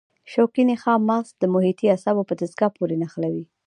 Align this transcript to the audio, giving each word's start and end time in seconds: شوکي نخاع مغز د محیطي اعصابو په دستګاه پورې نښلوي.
شوکي 0.31 0.63
نخاع 0.69 0.97
مغز 1.09 1.29
د 1.41 1.43
محیطي 1.53 1.85
اعصابو 1.89 2.27
په 2.29 2.33
دستګاه 2.39 2.71
پورې 2.77 2.95
نښلوي. 3.01 3.43